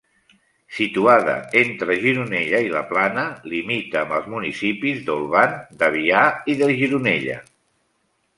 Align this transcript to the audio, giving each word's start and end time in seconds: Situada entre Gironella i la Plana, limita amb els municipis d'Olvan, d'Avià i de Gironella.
Situada 0.75 1.35
entre 1.59 1.97
Gironella 2.05 2.61
i 2.67 2.71
la 2.75 2.81
Plana, 2.93 3.25
limita 3.51 4.01
amb 4.01 4.17
els 4.21 4.31
municipis 4.37 5.05
d'Olvan, 5.11 5.55
d'Avià 5.83 6.25
i 6.55 6.59
de 6.65 6.73
Gironella. 6.83 7.39